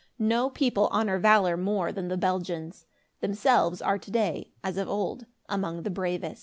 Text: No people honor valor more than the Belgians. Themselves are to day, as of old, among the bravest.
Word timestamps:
No 0.17 0.49
people 0.49 0.89
honor 0.91 1.19
valor 1.19 1.55
more 1.55 1.91
than 1.91 2.07
the 2.07 2.17
Belgians. 2.17 2.87
Themselves 3.19 3.83
are 3.83 3.99
to 3.99 4.09
day, 4.09 4.51
as 4.63 4.75
of 4.77 4.89
old, 4.89 5.27
among 5.47 5.83
the 5.83 5.91
bravest. 5.91 6.39